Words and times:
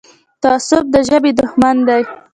تعصب 0.41 0.83
د 0.93 0.95
ژبې 1.07 1.31
دښمن 1.39 1.75
دی. 1.87 2.01